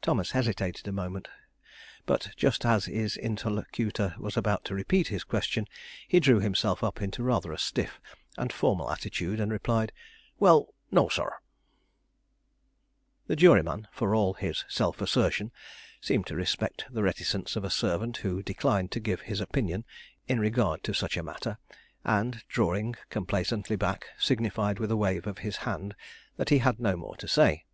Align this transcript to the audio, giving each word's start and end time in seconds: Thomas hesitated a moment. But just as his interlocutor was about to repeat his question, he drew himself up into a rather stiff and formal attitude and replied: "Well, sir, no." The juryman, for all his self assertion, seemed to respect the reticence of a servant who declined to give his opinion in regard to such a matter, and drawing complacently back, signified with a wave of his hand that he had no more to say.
Thomas 0.00 0.32
hesitated 0.32 0.88
a 0.88 0.92
moment. 0.92 1.28
But 2.06 2.30
just 2.36 2.66
as 2.66 2.86
his 2.86 3.16
interlocutor 3.16 4.16
was 4.18 4.36
about 4.36 4.64
to 4.64 4.74
repeat 4.74 5.06
his 5.14 5.22
question, 5.22 5.68
he 6.08 6.18
drew 6.18 6.40
himself 6.40 6.82
up 6.82 7.00
into 7.00 7.22
a 7.22 7.26
rather 7.26 7.56
stiff 7.56 8.00
and 8.36 8.52
formal 8.52 8.90
attitude 8.90 9.38
and 9.38 9.52
replied: 9.52 9.92
"Well, 10.40 10.74
sir, 10.90 10.90
no." 10.90 11.30
The 13.28 13.36
juryman, 13.36 13.86
for 13.92 14.12
all 14.12 14.34
his 14.34 14.64
self 14.68 15.00
assertion, 15.00 15.52
seemed 16.00 16.26
to 16.26 16.34
respect 16.34 16.86
the 16.90 17.04
reticence 17.04 17.54
of 17.54 17.62
a 17.62 17.70
servant 17.70 18.16
who 18.16 18.42
declined 18.42 18.90
to 18.90 18.98
give 18.98 19.20
his 19.20 19.40
opinion 19.40 19.84
in 20.26 20.40
regard 20.40 20.82
to 20.82 20.92
such 20.92 21.16
a 21.16 21.22
matter, 21.22 21.58
and 22.02 22.42
drawing 22.48 22.96
complacently 23.08 23.76
back, 23.76 24.08
signified 24.18 24.80
with 24.80 24.90
a 24.90 24.96
wave 24.96 25.28
of 25.28 25.38
his 25.46 25.58
hand 25.58 25.94
that 26.36 26.48
he 26.48 26.58
had 26.58 26.80
no 26.80 26.96
more 26.96 27.14
to 27.18 27.28
say. 27.28 27.64